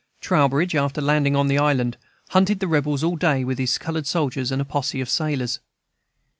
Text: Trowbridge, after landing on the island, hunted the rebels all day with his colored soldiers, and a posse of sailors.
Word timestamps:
Trowbridge, 0.19 0.73
after 0.73 0.99
landing 0.99 1.35
on 1.35 1.47
the 1.47 1.59
island, 1.59 1.95
hunted 2.29 2.59
the 2.59 2.67
rebels 2.67 3.03
all 3.03 3.15
day 3.15 3.43
with 3.43 3.59
his 3.59 3.77
colored 3.77 4.07
soldiers, 4.07 4.51
and 4.51 4.59
a 4.59 4.65
posse 4.65 4.99
of 4.99 5.07
sailors. 5.09 5.59